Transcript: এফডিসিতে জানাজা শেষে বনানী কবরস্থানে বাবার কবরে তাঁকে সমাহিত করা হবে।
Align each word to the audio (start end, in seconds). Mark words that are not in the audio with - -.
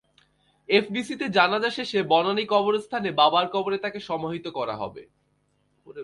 এফডিসিতে 0.69 1.25
জানাজা 1.29 1.69
শেষে 1.69 2.03
বনানী 2.03 2.45
কবরস্থানে 2.45 3.11
বাবার 3.11 3.47
কবরে 3.47 3.77
তাঁকে 3.77 3.99
সমাহিত 3.99 4.47
করা 4.47 4.75
হবে। 4.75 5.03